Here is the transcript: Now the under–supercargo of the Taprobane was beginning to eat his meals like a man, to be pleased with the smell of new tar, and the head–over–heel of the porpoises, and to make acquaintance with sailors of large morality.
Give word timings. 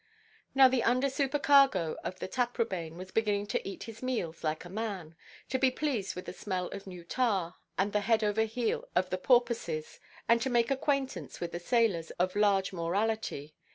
Now 0.55 0.67
the 0.67 0.81
under–supercargo 0.81 1.95
of 2.03 2.17
the 2.17 2.27
Taprobane 2.27 2.97
was 2.97 3.11
beginning 3.11 3.45
to 3.53 3.61
eat 3.67 3.83
his 3.83 4.01
meals 4.01 4.43
like 4.43 4.65
a 4.65 4.67
man, 4.69 5.13
to 5.49 5.59
be 5.59 5.69
pleased 5.69 6.15
with 6.15 6.25
the 6.25 6.33
smell 6.33 6.69
of 6.69 6.87
new 6.87 7.03
tar, 7.03 7.57
and 7.77 7.93
the 7.93 7.99
head–over–heel 7.99 8.87
of 8.95 9.11
the 9.11 9.19
porpoises, 9.19 9.99
and 10.27 10.41
to 10.41 10.49
make 10.49 10.71
acquaintance 10.71 11.39
with 11.39 11.53
sailors 11.63 12.09
of 12.17 12.35
large 12.35 12.73
morality. 12.73 13.53